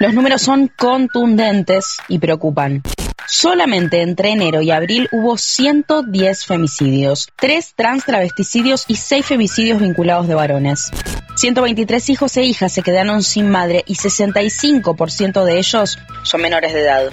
[0.00, 2.82] Los números son contundentes y preocupan.
[3.26, 10.28] Solamente entre enero y abril hubo 110 femicidios, 3 trans travesticidios y 6 femicidios vinculados
[10.28, 10.90] de varones.
[11.34, 16.82] 123 hijos e hijas se quedaron sin madre y 65% de ellos son menores de
[16.82, 17.10] edad.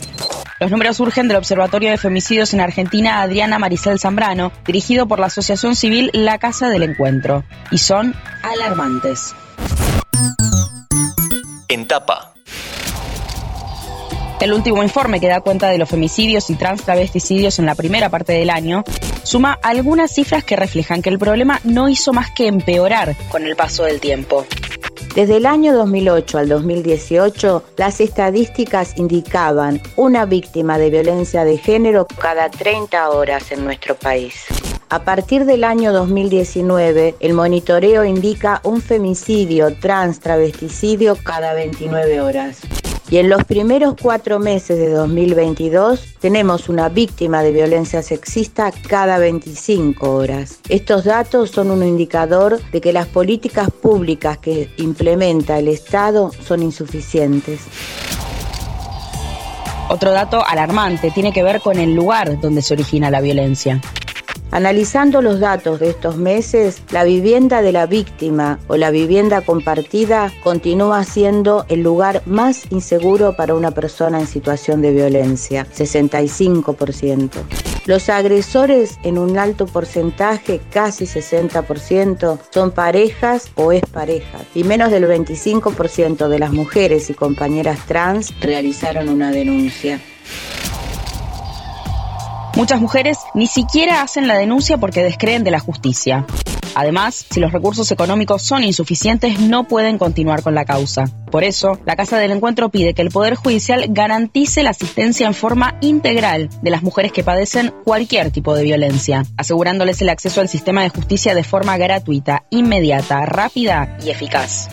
[0.60, 5.26] Los números surgen del Observatorio de Femicidios en Argentina Adriana Maricel Zambrano, dirigido por la
[5.26, 9.34] Asociación Civil La Casa del Encuentro, y son alarmantes.
[11.68, 12.35] En tapa.
[14.42, 18.10] El último informe que da cuenta de los femicidios y trans travesticidios en la primera
[18.10, 18.84] parte del año
[19.24, 23.56] suma algunas cifras que reflejan que el problema no hizo más que empeorar con el
[23.56, 24.46] paso del tiempo.
[25.16, 32.06] Desde el año 2008 al 2018, las estadísticas indicaban una víctima de violencia de género
[32.06, 34.44] cada 30 horas en nuestro país.
[34.90, 42.60] A partir del año 2019, el monitoreo indica un femicidio trans travesticidio cada 29 horas.
[43.10, 49.20] Y en los primeros cuatro meses de 2022 tenemos una víctima de violencia sexista cada
[49.20, 50.60] 25 horas.
[50.70, 56.64] Estos datos son un indicador de que las políticas públicas que implementa el Estado son
[56.64, 57.62] insuficientes.
[59.88, 63.82] Otro dato alarmante tiene que ver con el lugar donde se origina la violencia.
[64.56, 70.32] Analizando los datos de estos meses, la vivienda de la víctima o la vivienda compartida
[70.46, 77.32] continúa siendo el lugar más inseguro para una persona en situación de violencia, 65%.
[77.86, 85.04] Los agresores en un alto porcentaje, casi 60%, son parejas o exparejas y menos del
[85.04, 90.00] 25% de las mujeres y compañeras trans realizaron una denuncia.
[92.56, 96.26] Muchas mujeres ni siquiera hacen la denuncia porque descreen de la justicia.
[96.74, 101.06] Además, si los recursos económicos son insuficientes, no pueden continuar con la causa.
[101.32, 105.34] Por eso, la Casa del Encuentro pide que el Poder Judicial garantice la asistencia en
[105.34, 110.50] forma integral de las mujeres que padecen cualquier tipo de violencia, asegurándoles el acceso al
[110.50, 114.70] sistema de justicia de forma gratuita, inmediata, rápida y eficaz.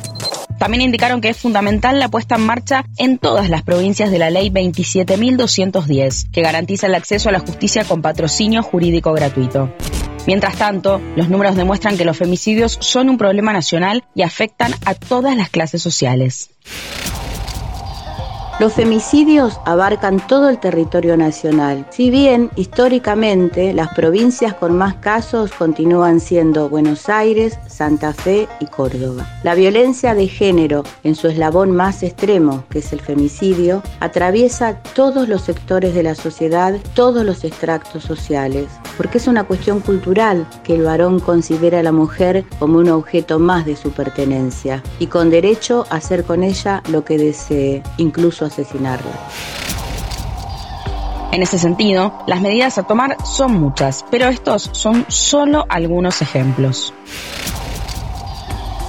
[0.63, 4.31] También indicaron que es fundamental la puesta en marcha en todas las provincias de la
[4.31, 9.75] Ley 27.210, que garantiza el acceso a la justicia con patrocinio jurídico gratuito.
[10.29, 14.95] Mientras tanto, los números demuestran que los femicidios son un problema nacional y afectan a
[14.95, 16.51] todas las clases sociales.
[18.61, 25.53] Los femicidios abarcan todo el territorio nacional, si bien históricamente las provincias con más casos
[25.53, 29.27] continúan siendo Buenos Aires, Santa Fe y Córdoba.
[29.43, 35.29] La violencia de género, en su eslabón más extremo, que es el femicidio, atraviesa todos
[35.29, 38.67] los sectores de la sociedad, todos los extractos sociales,
[39.03, 43.41] porque es una cuestión cultural que el varón considera a la mujer como un objeto
[43.41, 48.45] más de su pertenencia y con derecho a hacer con ella lo que desee, incluso
[48.45, 49.11] asesinarla.
[51.33, 56.95] En ese sentido, las medidas a tomar son muchas, pero estos son solo algunos ejemplos.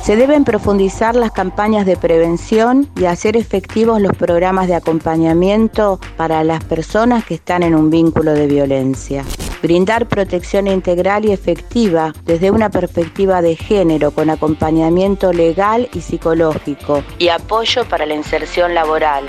[0.04, 6.44] Se deben profundizar las campañas de prevención y hacer efectivos los programas de acompañamiento para
[6.44, 9.24] las personas que están en un vínculo de violencia
[9.64, 17.02] brindar protección integral y efectiva desde una perspectiva de género con acompañamiento legal y psicológico
[17.18, 19.24] y apoyo para la inserción laboral.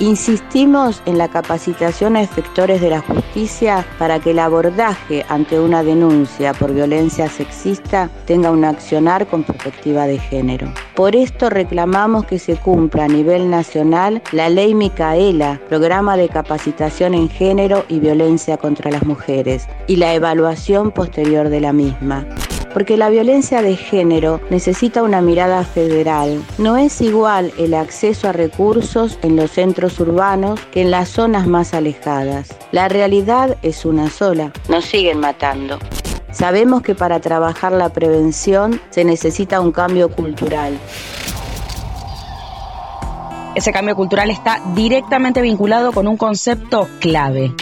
[0.00, 5.82] Insistimos en la capacitación a efectores de la justicia para que el abordaje ante una
[5.82, 10.72] denuncia por violencia sexista tenga un accionar con perspectiva de género.
[10.96, 17.12] Por esto reclamamos que se cumpla a nivel nacional la Ley Micaela, Programa de Capacitación
[17.12, 22.26] en Género y Violencia contra las Mujeres, y la evaluación posterior de la misma
[22.72, 26.42] porque la violencia de género necesita una mirada federal.
[26.58, 31.46] No es igual el acceso a recursos en los centros urbanos que en las zonas
[31.46, 32.48] más alejadas.
[32.72, 34.52] La realidad es una sola.
[34.68, 35.78] Nos siguen matando.
[36.32, 40.78] Sabemos que para trabajar la prevención se necesita un cambio cultural.
[43.54, 47.52] Ese cambio cultural está directamente vinculado con un concepto clave,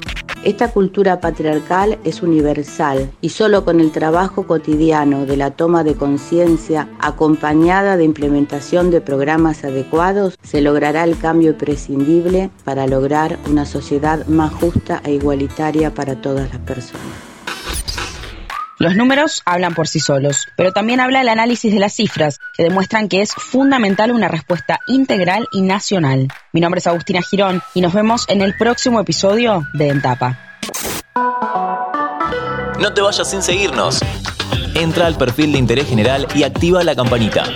[0.44, 5.94] esta cultura patriarcal es universal y solo con el trabajo cotidiano de la toma de
[5.94, 13.66] conciencia acompañada de implementación de programas adecuados se logrará el cambio imprescindible para lograr una
[13.66, 17.27] sociedad más justa e igualitaria para todas las personas.
[18.78, 22.62] Los números hablan por sí solos, pero también habla el análisis de las cifras, que
[22.62, 26.28] demuestran que es fundamental una respuesta integral y nacional.
[26.52, 30.38] Mi nombre es Agustina Girón y nos vemos en el próximo episodio de Entapa.
[32.78, 33.98] No te vayas sin seguirnos.
[34.76, 37.46] Entra al perfil de interés general y activa la campanita.